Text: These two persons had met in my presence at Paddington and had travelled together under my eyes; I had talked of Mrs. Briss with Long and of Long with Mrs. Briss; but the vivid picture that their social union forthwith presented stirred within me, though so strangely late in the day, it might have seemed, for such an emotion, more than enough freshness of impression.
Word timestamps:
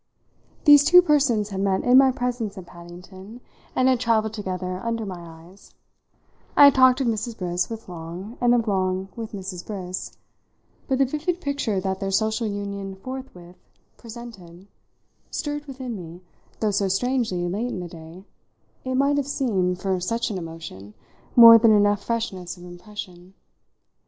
These 0.65 0.83
two 0.85 1.03
persons 1.03 1.49
had 1.49 1.59
met 1.59 1.83
in 1.83 1.95
my 1.95 2.11
presence 2.11 2.57
at 2.57 2.65
Paddington 2.65 3.39
and 3.75 3.87
had 3.87 3.99
travelled 3.99 4.33
together 4.33 4.79
under 4.83 5.05
my 5.05 5.19
eyes; 5.43 5.75
I 6.57 6.63
had 6.63 6.73
talked 6.73 7.01
of 7.01 7.07
Mrs. 7.07 7.37
Briss 7.37 7.69
with 7.69 7.87
Long 7.87 8.35
and 8.41 8.55
of 8.55 8.67
Long 8.67 9.09
with 9.15 9.31
Mrs. 9.33 9.63
Briss; 9.63 10.17
but 10.87 10.97
the 10.97 11.05
vivid 11.05 11.39
picture 11.39 11.79
that 11.79 11.99
their 11.99 12.09
social 12.09 12.47
union 12.47 12.95
forthwith 12.95 13.57
presented 13.95 14.65
stirred 15.29 15.67
within 15.67 15.95
me, 15.95 16.23
though 16.61 16.71
so 16.71 16.87
strangely 16.87 17.47
late 17.47 17.67
in 17.69 17.79
the 17.79 17.87
day, 17.87 18.23
it 18.83 18.95
might 18.95 19.17
have 19.17 19.27
seemed, 19.27 19.79
for 19.79 19.99
such 19.99 20.31
an 20.31 20.37
emotion, 20.39 20.95
more 21.35 21.59
than 21.59 21.69
enough 21.71 22.03
freshness 22.03 22.57
of 22.57 22.63
impression. 22.63 23.35